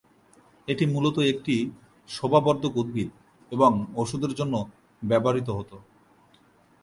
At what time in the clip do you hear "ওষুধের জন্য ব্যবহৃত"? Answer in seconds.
3.95-5.47